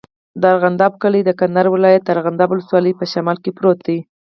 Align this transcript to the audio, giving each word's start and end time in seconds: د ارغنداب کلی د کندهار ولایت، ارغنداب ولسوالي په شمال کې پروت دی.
د 0.41 0.43
ارغنداب 0.53 0.93
کلی 1.03 1.21
د 1.25 1.31
کندهار 1.39 1.67
ولایت، 1.75 2.03
ارغنداب 2.13 2.49
ولسوالي 2.51 2.93
په 2.99 3.05
شمال 3.11 3.37
کې 3.43 3.55
پروت 3.57 3.77
دی. 3.87 3.99